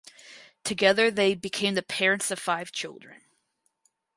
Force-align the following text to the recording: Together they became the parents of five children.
Together 0.63 1.11
they 1.11 1.35
became 1.35 1.75
the 1.75 1.83
parents 1.83 2.31
of 2.31 2.39
five 2.39 2.71
children. 2.71 3.21